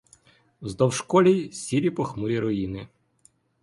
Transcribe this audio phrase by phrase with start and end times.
[0.61, 2.87] Вздовж колій сірі похмурі руїни.